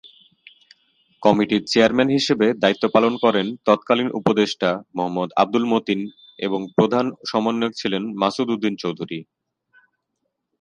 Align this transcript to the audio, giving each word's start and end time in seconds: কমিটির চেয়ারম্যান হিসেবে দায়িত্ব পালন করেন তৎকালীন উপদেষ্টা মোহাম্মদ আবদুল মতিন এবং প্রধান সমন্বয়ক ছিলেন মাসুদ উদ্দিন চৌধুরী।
কমিটির 1.23 1.63
চেয়ারম্যান 1.71 2.09
হিসেবে 2.09 2.47
দায়িত্ব 2.63 2.83
পালন 2.95 3.13
করেন 3.23 3.47
তৎকালীন 3.67 4.09
উপদেষ্টা 4.19 4.69
মোহাম্মদ 4.95 5.29
আবদুল 5.41 5.65
মতিন 5.73 5.99
এবং 6.39 6.59
প্রধান 6.77 7.05
সমন্বয়ক 7.31 7.73
ছিলেন 7.81 8.03
মাসুদ 8.21 8.47
উদ্দিন 8.49 8.73
চৌধুরী। 8.83 9.19